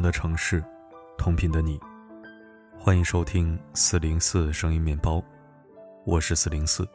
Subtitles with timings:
[0.00, 0.62] 的城市，
[1.16, 1.80] 同频的你，
[2.78, 5.22] 欢迎收听四零四声音面包，
[6.04, 6.88] 我是四零四。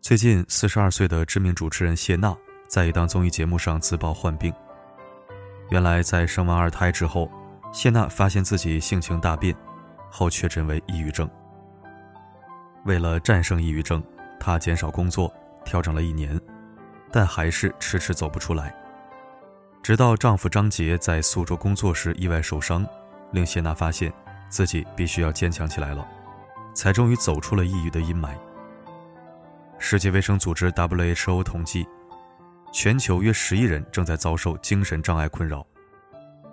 [0.00, 2.36] 最近，四十二岁的知名主持人谢娜
[2.68, 4.52] 在一档综艺节目上自曝患病。
[5.70, 7.30] 原来，在生完二胎之后，
[7.72, 9.54] 谢娜发现自己性情大变，
[10.10, 11.28] 后确诊为抑郁症。
[12.84, 14.02] 为了战胜抑郁症，
[14.38, 15.32] 她减少工作，
[15.64, 16.40] 调整了一年，
[17.10, 18.74] 但还是迟迟走不出来。
[19.82, 22.86] 直到丈夫张杰在苏州工作时意外受伤，
[23.32, 24.12] 令谢娜发现
[24.48, 26.06] 自己必须要坚强起来了，
[26.74, 28.30] 才终于走出了抑郁的阴霾。
[29.78, 31.86] 世界卫生组织 WHO 统计，
[32.72, 35.64] 全球约十亿人正在遭受精神障碍困扰，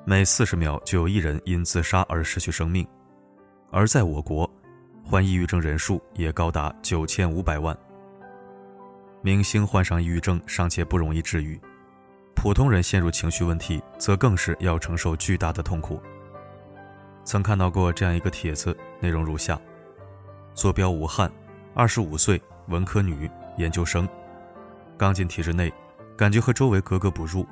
[0.05, 2.88] 每四十秒就有一人因自杀而失去生命，
[3.71, 4.49] 而在我国，
[5.03, 7.78] 患抑郁症人数也高达九千五百万。
[9.22, 11.59] 明星患上抑郁症尚且不容易治愈。
[12.36, 16.00] 普通人陷入情绪问题，则更是要承受巨大的痛苦。
[17.23, 19.59] 曾看到过这样一个帖子，内容如下：
[20.53, 21.31] 坐标武汉，
[21.73, 24.08] 二十五岁，文科女，研究生，
[24.95, 25.73] 刚进体制内，
[26.16, 27.47] 感觉和周围格格不入，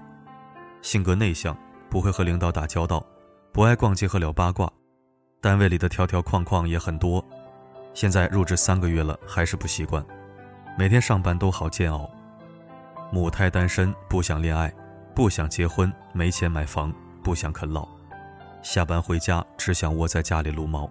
[0.83, 1.57] 性格内向，
[1.89, 3.03] 不会和领导打交道，
[3.51, 4.71] 不爱逛街和聊八卦，
[5.41, 7.25] 单位里的条条框框也很多。
[7.95, 10.05] 现在入职三个月了，还是不习惯，
[10.77, 12.07] 每天上班都好煎熬。
[13.13, 14.73] 母胎单身，不想恋爱，
[15.13, 16.91] 不想结婚，没钱买房，
[17.23, 17.87] 不想啃老，
[18.63, 20.89] 下班回家只想窝在家里撸猫。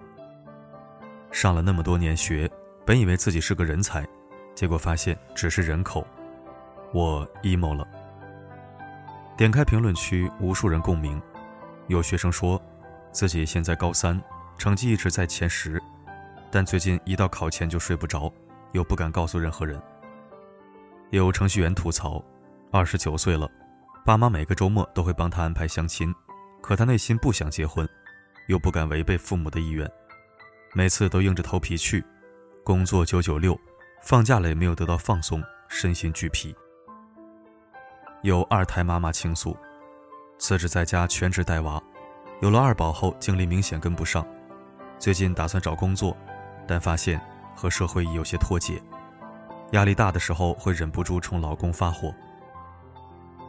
[1.32, 2.48] 上了那么多年学，
[2.86, 4.06] 本以为自己是个人才，
[4.54, 6.06] 结果发现只是人口。
[6.92, 7.84] 我 emo 了。
[9.36, 11.20] 点开评论区，无数人共鸣。
[11.88, 12.62] 有学生说，
[13.10, 14.22] 自己现在高三，
[14.56, 15.82] 成绩一直在前十，
[16.52, 18.32] 但最近一到考前就睡不着，
[18.70, 19.82] 又不敢告诉任何人。
[21.18, 22.24] 有程序员吐槽，
[22.70, 23.46] 二十九岁了，
[24.02, 26.12] 爸妈每个周末都会帮他安排相亲，
[26.62, 27.86] 可他内心不想结婚，
[28.48, 29.86] 又不敢违背父母的意愿，
[30.72, 32.02] 每次都硬着头皮去，
[32.64, 33.54] 工作九九六，
[34.02, 36.56] 放假了也没有得到放松，身心俱疲。
[38.22, 39.54] 有二胎妈妈倾诉，
[40.38, 41.78] 辞职在家全职带娃，
[42.40, 44.26] 有了二宝后精力明显跟不上，
[44.98, 46.16] 最近打算找工作，
[46.66, 47.20] 但发现
[47.54, 48.82] 和社会已有些脱节。
[49.72, 52.14] 压力大的时候会忍不住冲老公发火。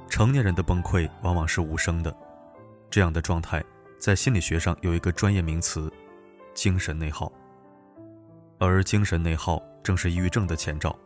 [0.09, 2.15] 成年人的崩溃往往是无声的，
[2.89, 3.63] 这样的状态
[3.99, 5.91] 在心理学上有一个专业名词——
[6.53, 7.31] 精神内耗。
[8.59, 10.97] 而精神内耗正是抑郁症的前兆。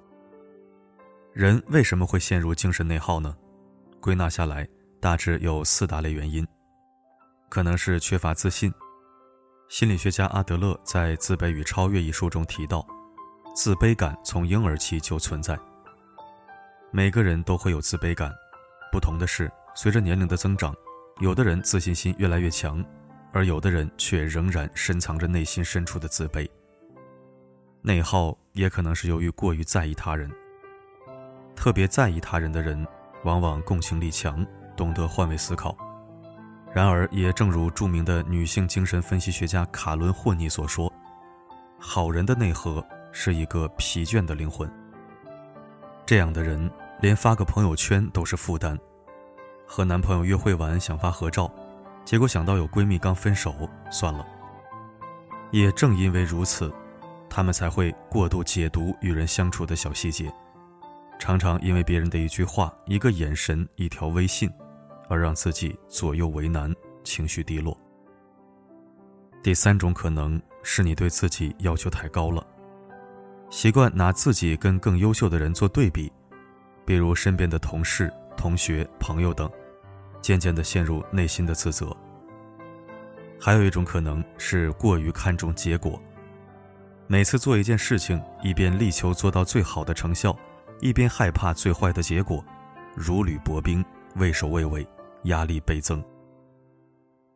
[1.34, 3.36] 人为什么会陷入精神内耗呢？
[4.00, 4.68] 归纳下来，
[5.00, 6.46] 大致有四大类原因，
[7.50, 8.72] 可能是缺乏自信。
[9.70, 12.86] 心理学家阿德勒在《自卑与超越》一书中提到。
[13.58, 15.58] 自卑感从婴儿期就存在，
[16.92, 18.32] 每个人都会有自卑感，
[18.92, 20.76] 不同的是，随着年龄的增长，
[21.22, 22.86] 有的人自信心越来越强，
[23.34, 26.48] 而有的人却仍然深藏着内心深处的自卑。
[27.82, 30.32] 内耗也可能是由于过于在意他人，
[31.56, 32.86] 特别在意他人的人，
[33.24, 34.46] 往往共情力强，
[34.76, 35.76] 懂得换位思考。
[36.72, 40.94] 然而，也正如著名的女性精神分析学家卡伦·霍尼所说，
[41.80, 42.86] 好人的内核。
[43.20, 44.72] 是一个疲倦的灵魂。
[46.06, 46.70] 这样的人
[47.02, 48.78] 连发个朋友圈都是负担。
[49.66, 51.52] 和男朋友约会完想发合照，
[52.06, 54.24] 结果想到有闺蜜刚分手，算了。
[55.50, 56.72] 也正因为如此，
[57.28, 60.32] 他们才会过度解读与人相处的小细节，
[61.18, 64.48] 常常因为别人的一句话、一个眼神、一条微信，
[65.10, 66.72] 而让自己左右为难，
[67.04, 67.76] 情绪低落。
[69.42, 72.46] 第三种可能是你对自己要求太高了。
[73.50, 76.12] 习惯拿自己跟更优秀的人做对比，
[76.86, 79.50] 比如身边的同事、同学、朋友等，
[80.22, 81.96] 渐渐地陷入内心的自责。
[83.40, 86.02] 还有一种可能是过于看重结果，
[87.08, 90.38] 每次做一件事情，一边力求做到最好的成效，
[90.82, 92.44] 一边害怕最坏的结果，
[92.96, 93.84] 如履薄冰，
[94.16, 94.86] 畏首畏尾，
[95.24, 96.04] 压力倍增。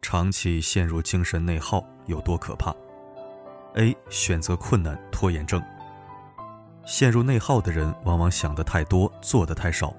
[0.01, 2.75] 长期陷入精神内耗有多可怕
[3.75, 3.95] ？A.
[4.09, 5.63] 选择困难，拖延症。
[6.91, 9.95] 陷入内耗的人，往往想的太多，做的太少，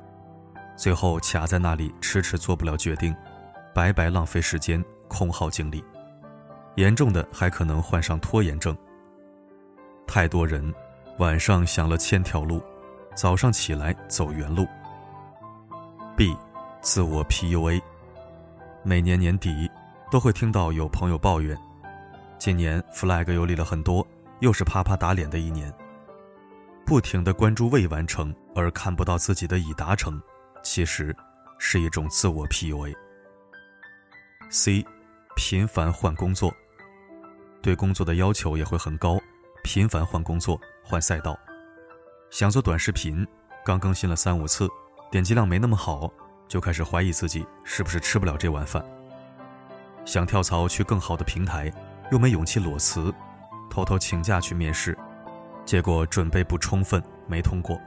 [0.76, 3.16] 最后卡在那里，迟迟做不了决定，
[3.74, 5.82] 白白浪费时间，空耗精力。
[6.74, 8.76] 严重的还可能患上拖延症。
[10.06, 10.62] 太多人
[11.16, 12.62] 晚上想了千条路，
[13.14, 14.66] 早上起来走原路。
[16.14, 16.36] B，
[16.82, 17.80] 自我 PUA。
[18.82, 19.66] 每年年底
[20.10, 21.56] 都会听到有朋友抱怨，
[22.38, 24.06] 今年 flag 又立了很多，
[24.40, 25.72] 又是啪啪打脸的一年。
[26.84, 30.20] 不停的关注未完成，而看不到自己的已达成，
[30.62, 31.14] 其实
[31.58, 32.94] 是一种自我 PUA。
[34.50, 34.84] C，
[35.36, 36.52] 频繁换工作，
[37.62, 39.18] 对工作的要求也会很高，
[39.64, 41.38] 频繁换工作、换赛道。
[42.30, 43.26] 想做短视频，
[43.64, 44.68] 刚更新了三五次，
[45.10, 46.12] 点击量没那么好，
[46.48, 48.84] 就开始怀疑自己是不是吃不了这碗饭。
[50.04, 51.72] 想跳槽去更好的平台，
[52.10, 53.14] 又没勇气裸辞，
[53.70, 54.98] 偷偷请假去面试，
[55.64, 57.80] 结果准备不充分，没通过。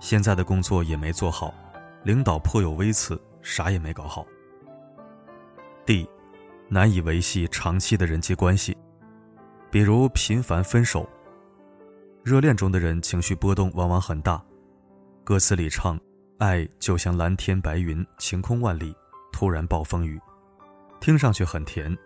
[0.00, 1.52] 现在的工作也没做好，
[2.04, 4.24] 领导颇有微词，啥也没搞好。
[5.84, 6.08] D，
[6.68, 8.76] 难以维系长期的人际关系，
[9.70, 11.08] 比如频繁分手。
[12.22, 14.42] 热恋中的人情绪波动往往很大，
[15.24, 15.98] 歌词里唱
[16.38, 18.94] “爱就像蓝天白云，晴空万里，
[19.32, 20.20] 突然暴风雨”，
[21.00, 21.96] 听上去很甜，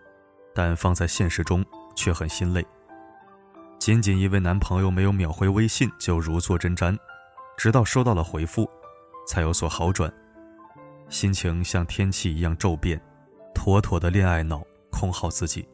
[0.55, 1.63] 但放在现实中
[1.95, 2.65] 却很心累。
[3.83, 6.97] 仅仅因为男朋友没有秒回微信就如坐针毡，
[7.57, 8.65] 直到收到了回复，
[9.27, 10.09] 才有所好转，
[11.09, 12.97] 心情像天气一样骤变，
[13.53, 15.67] 妥妥的恋爱脑，空耗自己。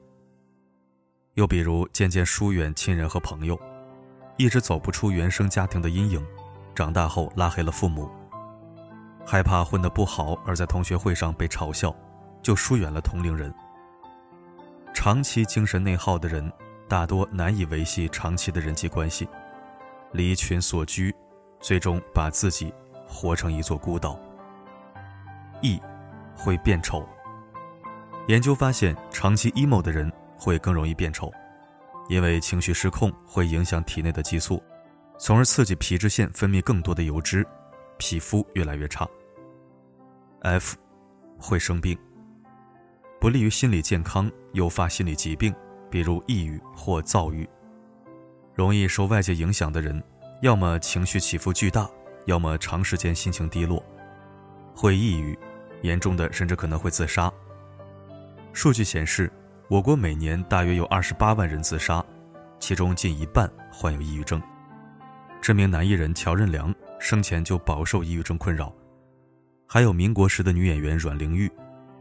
[1.36, 3.56] 又比如渐渐疏远亲人和朋友。
[4.38, 6.26] 一直走不出原生家庭的阴影，
[6.74, 8.10] 长大后拉黑了父母，
[9.24, 11.96] 害怕混得不好而在同学会上被嘲笑，
[12.42, 13.54] 就疏远了同龄人。
[14.96, 16.52] 长期精神内耗的人，
[16.90, 19.30] 大多难以维系长期的人际关系，
[20.12, 21.16] 离群所居，
[21.60, 22.74] 最终把自己
[23.08, 24.20] 活成一座孤岛。
[25.62, 25.80] E，
[26.36, 27.08] 会变丑。
[28.28, 31.32] 研究发现，长期 emo 的人会更容易变丑。
[32.10, 34.62] 因为情绪失控会影响体内的激素，
[35.20, 37.46] 从而刺激皮脂腺分泌更多的油脂，
[38.00, 39.08] 皮肤越来越差。
[40.42, 40.76] F，
[41.38, 41.96] 会生病，
[43.22, 45.54] 不利于心理健康，诱发心理疾病，
[45.90, 47.48] 比如抑郁或躁郁。
[48.54, 50.04] 容易受外界影响的人，
[50.42, 51.90] 要么情绪起伏巨大，
[52.26, 53.84] 要么长时间心情低落，
[54.76, 55.38] 会抑郁，
[55.82, 57.32] 严重的甚至可能会自杀。
[58.54, 59.32] 数据显示。
[59.70, 62.04] 我国每年大约有二十八万人自杀，
[62.58, 64.42] 其中近一半患有抑郁症。
[65.40, 68.74] 知名男艺人乔任梁生前就饱受抑郁症困扰，
[69.68, 71.48] 还有民国时的女演员阮玲玉，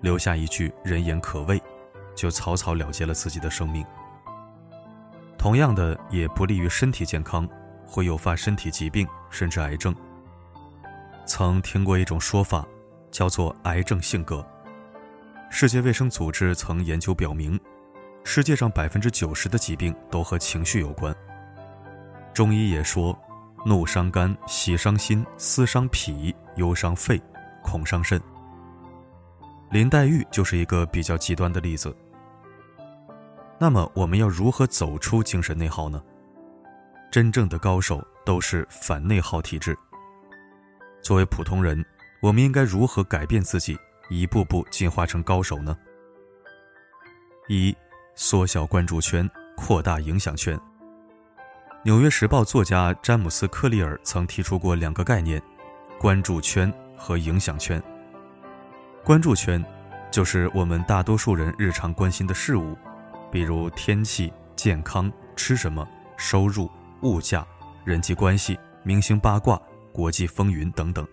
[0.00, 1.60] 留下一句“人言可畏”，
[2.18, 3.86] 就草草了结了自己的生命。
[5.38, 7.48] 同样的，也不利于身体健康，
[7.86, 9.94] 会诱发身体疾病甚至癌症。
[11.24, 12.66] 曾听过一种说法，
[13.12, 14.44] 叫做“癌症性格”。
[15.48, 17.58] 世界卫生组织曾研究表明，
[18.24, 21.14] 世界上百分之九十的疾病都和情绪有关。
[22.34, 23.16] 中医也说，
[23.64, 27.22] 怒伤肝，喜伤心，思伤脾，忧伤肺，
[27.62, 28.20] 恐伤肾。
[29.70, 31.94] 林黛玉就是一个比较极端的例子。
[33.60, 36.00] 那么，我们要如何走出精神内耗呢？
[37.10, 39.76] 真正的高手都是反内耗体质。
[41.02, 41.84] 作为普通人，
[42.22, 43.76] 我们应该如何改变自己？
[44.10, 45.76] 一步步进化成高手呢？
[47.48, 47.76] 一、
[48.14, 50.56] 缩小关注圈，扩大影响圈。
[51.82, 55.42] 《纽约时报》作家詹姆斯·克利尔曾提出过两个概念：
[55.98, 57.82] 关注圈和影响圈。
[59.04, 59.64] 关注圈
[60.10, 62.76] 就是我们大多数人日常关心的事物，
[63.30, 66.70] 比如天气、健康、吃什么、收入、
[67.02, 67.46] 物价、
[67.84, 69.60] 人际关系、明星八卦、
[69.92, 71.06] 国际风云等等。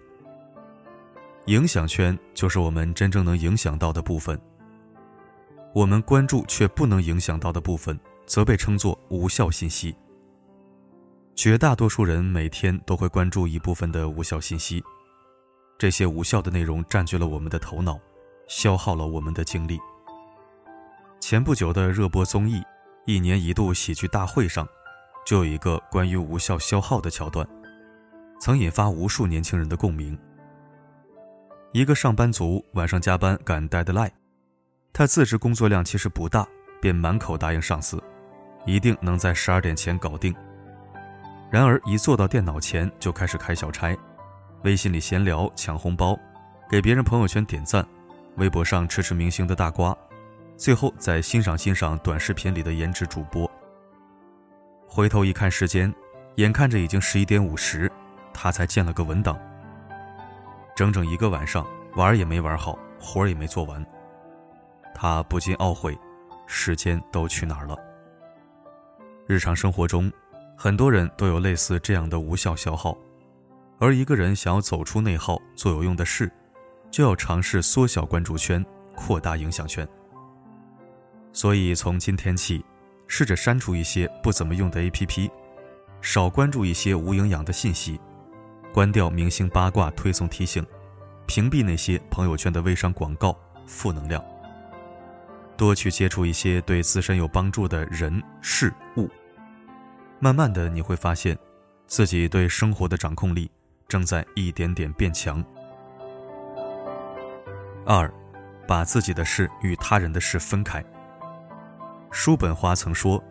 [1.45, 4.39] 影响圈就是我们真正能影响到的部分，
[5.73, 9.95] 我们关注却不能影响到的部分，则被称作无效信息。
[11.35, 14.83] 绝大多数人每天都会关注一部分的无效信息，
[15.77, 17.99] 这些无效的内容占据了我们的头脑，
[18.47, 19.77] 消耗了我们的精力。
[21.27, 22.59] 前不久的热播综艺
[23.07, 24.67] 《一年一度喜剧大会》上，
[25.25, 27.43] 就有一个关于无效消耗的桥段，
[28.39, 30.15] 曾引发无数年轻人的共鸣。
[31.71, 34.11] 一个上班族晚上加班赶 deadline，
[34.93, 36.47] 他自知工作量其实不大，
[36.79, 37.99] 便满口答应上司，
[38.63, 40.31] 一定能在十二点前搞定。
[41.49, 43.97] 然而一坐到电脑前就开始开小差，
[44.61, 46.15] 微信里闲聊、抢红包，
[46.69, 47.83] 给别人朋友圈点赞，
[48.35, 49.97] 微博上吃吃明星的大瓜，
[50.57, 53.49] 最后再欣赏欣赏短视频里的颜值主播。
[54.87, 55.93] 回头一看时间，
[56.35, 57.91] 眼看着已经十一点五十，
[58.33, 59.37] 他才建了个文档。
[60.75, 63.85] 整整一个晚上，玩也没玩好，活也没做完。
[64.93, 65.97] 他不禁懊悔，
[66.47, 67.77] 时间都去哪儿了？
[69.27, 70.11] 日常生活中，
[70.55, 72.97] 很多人都有类似这样的无效消耗，
[73.77, 76.31] 而一个人想要走出内耗，做有用的事，
[76.89, 79.85] 就要尝试缩小关注圈，扩大影响圈。
[81.35, 82.63] 所以，从今天起，
[83.07, 85.29] 试着删除一些不怎么用的 APP，
[85.99, 87.99] 少关注一些无营养的信息。
[88.73, 90.65] 关掉明星八卦推送提醒，
[91.25, 94.23] 屏蔽那些朋友圈的微商广告、负能量。
[95.57, 99.09] 多去接触一些对自身有帮助的人事物。
[100.21, 101.37] 慢慢的，你会发现，
[101.85, 103.51] 自己对生活的掌控力
[103.89, 105.43] 正在一点点变强。
[107.85, 108.09] 二，
[108.65, 110.81] 把自己的事与他人的事分开。
[112.15, 113.21] 叔本华曾说，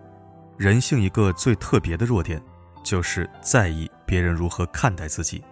[0.59, 2.41] 人性一个最特别的弱点，
[2.83, 5.43] 就是在意别人如何看待自己。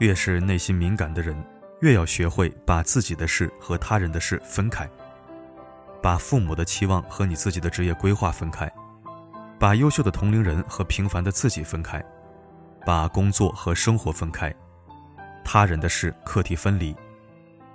[0.00, 1.40] 越是内心敏感的人，
[1.82, 4.90] 越要学会把自己的事和他人的事分开，
[6.02, 8.68] 把父母的期望和你自己的职业规划分开，
[9.56, 12.04] 把优秀的同龄人和平凡的自己分开，
[12.84, 14.52] 把工作和生活分开，
[15.44, 16.92] 他人的事课题分离，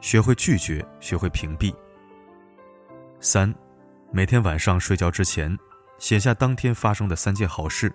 [0.01, 1.73] 学会拒绝，学会屏蔽。
[3.21, 3.51] 三，
[4.15, 5.59] 每天晚上睡觉之前，
[5.97, 7.91] 写下当天发生的三件好事。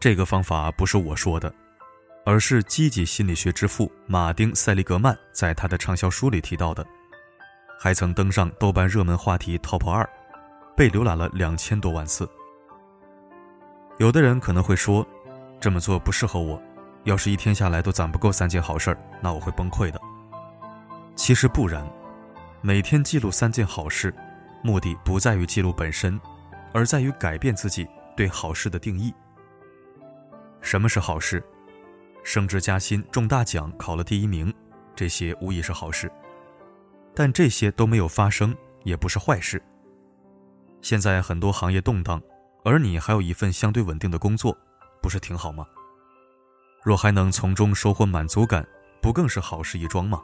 [0.00, 1.54] 这个方法不是我说的。
[2.24, 6.84] 而是积极心理学之父马丁·塞利格曼在他的畅销书里提到的，
[7.78, 10.04] 还曾登上豆瓣热门话题 TOP 二，
[10.76, 12.28] 被浏览了两千多万次。
[13.98, 15.06] 有的人可能会说，
[15.60, 16.60] 这么做不适合我，
[17.04, 20.00] 要是一天下来都攒不够三件好事儿，那我会崩溃的。
[21.14, 21.88] 其实不然，
[22.60, 24.12] 每天记录三件好事，
[24.66, 26.20] 目的不在于记录本身，
[26.74, 29.14] 而在于改变自己对好事的定义。
[30.60, 31.40] 什么是好事？
[32.24, 34.52] 升职加薪、中大奖、考了第一名，
[34.96, 36.10] 这些无疑是好事，
[37.14, 39.62] 但这些都没有发生，也不是坏事。
[40.82, 42.20] 现在很多行业动荡，
[42.64, 44.58] 而你还有一份相对稳定的工作，
[45.00, 45.64] 不是挺好吗？
[46.82, 48.66] 若还能从中收获满足感，
[49.00, 50.20] 不更是好事一桩吗？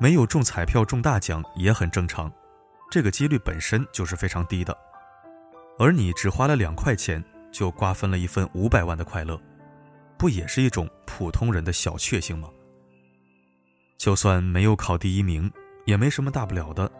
[0.00, 2.32] 没有中彩票中大奖也很正常，
[2.90, 4.76] 这个几率本身就是非常低的，
[5.78, 9.40] 而你只花了两块钱就瓜分了一份五百万的快乐。
[10.18, 12.48] 不也是一种普通人的小确幸吗？
[13.98, 15.50] 就算没有考第一名，
[15.84, 16.90] 也没什么大不了的。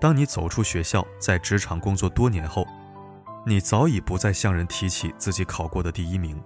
[0.00, 2.64] 当你走出学校，在职场工作多年后，
[3.44, 6.40] 你早已不再向人提起自己考过的第一名，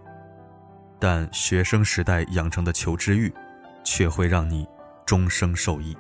[0.99, 3.31] 但学生时代养成的求知欲，
[3.85, 4.67] 却会让你
[5.05, 5.95] 终生受益。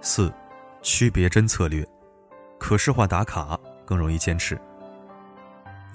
[0.00, 0.32] 四，
[0.84, 1.82] 区别针策略，
[2.58, 4.60] 可视化打卡更容易坚持。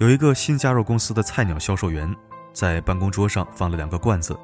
[0.00, 2.12] 有一个新加入公司的菜鸟销售员，
[2.52, 4.36] 在办公桌上放了两个罐子，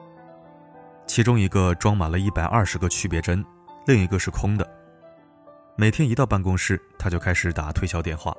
[1.05, 3.45] 其中一个装满了一百二十个区别针，
[3.87, 4.65] 另一个是空的。
[5.75, 8.33] 每天一到办公室，他就开始打推销电话，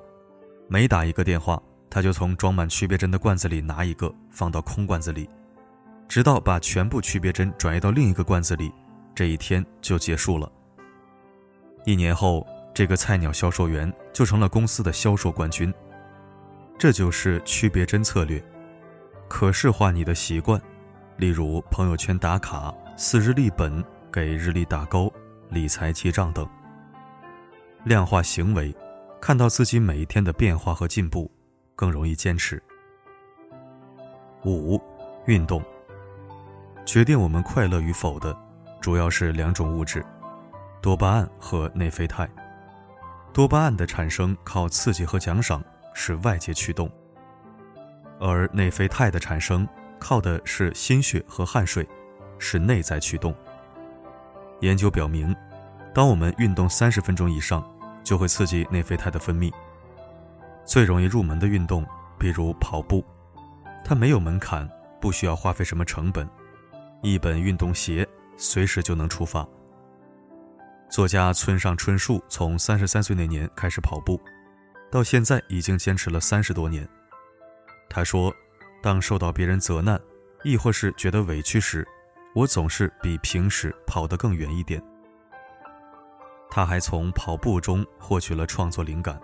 [0.69, 5.29] 每打一个电话，他就从装满区别针的罐子里拿一个放到空罐子里，
[6.07, 8.71] 直到把全部区别针转移到另一个罐子里，
[9.13, 10.49] 这一天就结束了。
[11.87, 15.73] 一年后，这个菜鸟销售员就成了公司的销售冠军。
[16.77, 18.43] 这就是区别针策略，
[19.29, 20.61] 可视化你的习惯，
[21.15, 25.09] 例如朋友圈打卡、四日历本、给日历打勾、
[25.49, 26.45] 理财记账等。
[27.85, 28.75] 量化行为，
[29.21, 31.31] 看到自己每一天的变化和进步，
[31.73, 32.61] 更容易坚持。
[34.43, 34.77] 五，
[35.25, 35.63] 运动。
[36.85, 38.37] 决定我们快乐与否的，
[38.81, 40.05] 主要是两种物质：
[40.81, 42.29] 多巴胺和内啡肽。
[43.33, 45.63] 多巴胺的产生靠刺激和奖赏。
[45.99, 46.87] 是外界驱动，
[48.19, 49.67] 而内啡肽的产生
[49.97, 51.89] 靠的是心血和汗水，
[52.37, 53.33] 是内在驱动。
[54.61, 55.35] 研究表明，
[55.95, 57.67] 当我们运动三十分钟以上，
[58.03, 59.51] 就会刺激内啡肽的分泌。
[60.65, 61.83] 最容易入门的运动，
[62.19, 63.03] 比如跑步，
[63.83, 64.69] 它没有门槛，
[65.01, 66.29] 不需要花费什么成本，
[67.01, 68.07] 一本运动鞋
[68.37, 69.43] 随时就能出发。
[70.89, 74.19] 作家村上春树从三十三岁那年开始跑步。
[74.89, 76.87] 到现在已经坚持了三十多年。
[77.89, 78.33] 他说
[78.81, 79.99] ：“当受到别人责难，
[80.43, 81.85] 亦或是觉得委屈时，
[82.33, 84.81] 我总是比平时跑得更远一点。”
[86.49, 89.19] 他还从跑步中获取了创作灵感，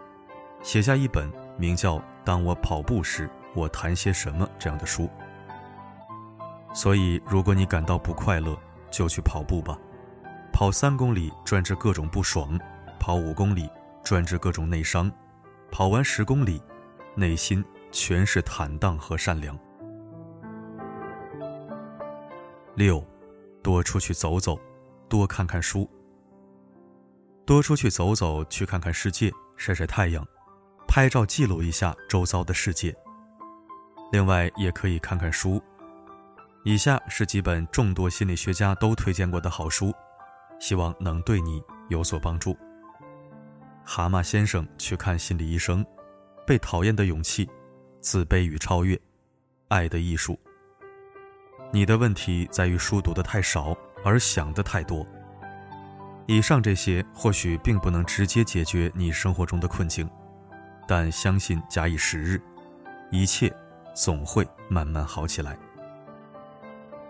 [0.62, 5.10] 写下一本名叫《当我跑步时，我谈些什么》这样的书。
[6.74, 8.58] 所以，如果你感到不快乐，
[8.92, 9.78] 就去跑步吧。
[10.54, 12.58] 跑三公里专治各种不爽，
[13.00, 13.68] 跑五公里
[14.04, 15.12] 专治各种内伤。
[15.72, 16.62] 跑完十公里，
[17.16, 19.58] 内心全是坦荡和善良。
[22.76, 23.04] 六，
[23.64, 24.58] 多出去走走，
[25.10, 25.90] 多看看书。
[27.46, 30.24] 多出去走走，去看看世界，晒晒太阳，
[30.88, 32.96] 拍照记录一下周遭的世界。
[34.12, 35.60] 另外，也可以看看书。
[36.64, 39.92] 以下是几本众多心理学家都推荐过的好书，
[40.64, 42.58] 希望能对你有所帮助。
[43.84, 45.86] 蛤蟆先生去看心理医生，
[46.48, 47.50] 被讨厌的勇气，
[48.00, 48.98] 自卑与超越，
[49.68, 50.40] 爱的艺术。
[51.70, 55.06] 你的问题在于书读的太少，而想的太多。
[56.28, 60.10] 以上这些或许并不能直接解决你生活中的困境，
[60.88, 62.42] 但相信假以时日，
[63.12, 63.54] 一切
[63.94, 65.58] 总会慢慢好起来。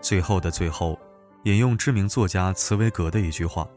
[0.00, 0.98] 最后的最后，
[1.44, 3.68] 引用知名作家茨威格的一句话：“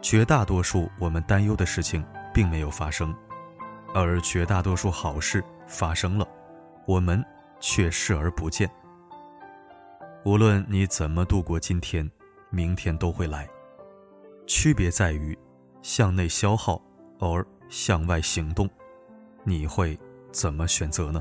[0.00, 3.12] 绝大多数我们担忧的事情并没有发生，
[3.92, 6.26] 而绝大多数好事发生了，
[6.86, 7.24] 我们
[7.58, 8.70] 却视而不见。
[10.24, 12.08] 无论你怎么度过今天，
[12.48, 13.48] 明天都会来。”
[14.46, 15.36] 区别在于，
[15.82, 16.80] 向内消耗，
[17.18, 18.70] 而向外行动，
[19.42, 19.98] 你会
[20.30, 21.20] 怎么选择呢？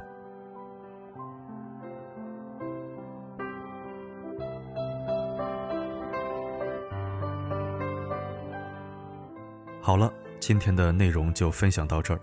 [9.89, 12.21] 好了，今天的内容就分享到这儿，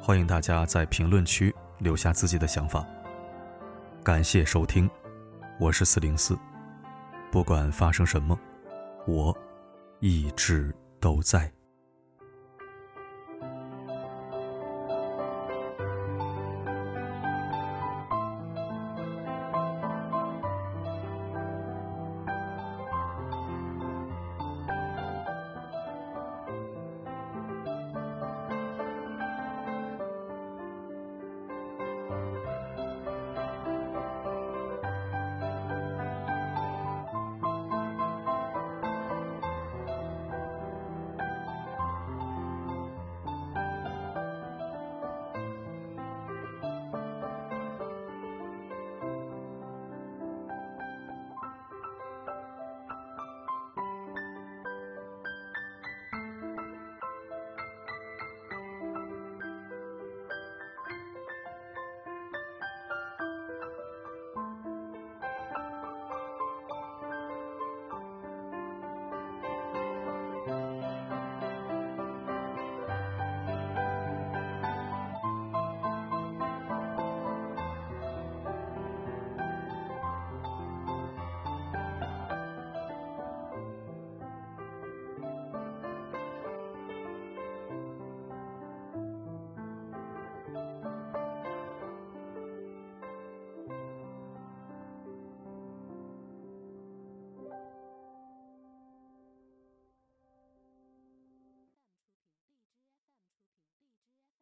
[0.00, 2.86] 欢迎大家在评论区留下自己的想法。
[4.04, 4.88] 感谢收听，
[5.58, 6.38] 我是四零四，
[7.32, 8.38] 不管发生什么，
[9.04, 9.36] 我。
[9.98, 11.50] 一直都在。